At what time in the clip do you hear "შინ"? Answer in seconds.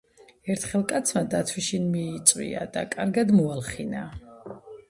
1.67-1.85